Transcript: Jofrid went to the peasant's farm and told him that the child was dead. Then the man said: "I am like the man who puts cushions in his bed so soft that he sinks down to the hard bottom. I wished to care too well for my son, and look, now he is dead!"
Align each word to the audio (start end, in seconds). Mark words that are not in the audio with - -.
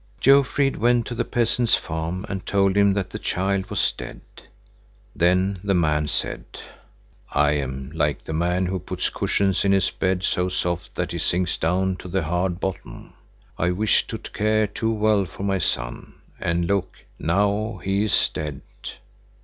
Jofrid 0.19 0.77
went 0.77 1.05
to 1.05 1.13
the 1.13 1.23
peasant's 1.23 1.75
farm 1.75 2.25
and 2.27 2.43
told 2.43 2.75
him 2.75 2.93
that 2.93 3.11
the 3.11 3.19
child 3.19 3.69
was 3.69 3.91
dead. 3.91 4.19
Then 5.15 5.59
the 5.63 5.75
man 5.75 6.07
said: 6.07 6.43
"I 7.31 7.51
am 7.51 7.91
like 7.93 8.23
the 8.23 8.33
man 8.33 8.65
who 8.65 8.79
puts 8.79 9.11
cushions 9.11 9.63
in 9.63 9.71
his 9.73 9.91
bed 9.91 10.23
so 10.23 10.49
soft 10.49 10.95
that 10.95 11.11
he 11.11 11.19
sinks 11.19 11.55
down 11.55 11.97
to 11.97 12.07
the 12.07 12.23
hard 12.23 12.59
bottom. 12.59 13.13
I 13.59 13.69
wished 13.69 14.09
to 14.09 14.17
care 14.17 14.65
too 14.65 14.91
well 14.91 15.25
for 15.25 15.43
my 15.43 15.59
son, 15.59 16.15
and 16.39 16.65
look, 16.65 16.95
now 17.19 17.79
he 17.83 18.05
is 18.05 18.29
dead!" 18.29 18.61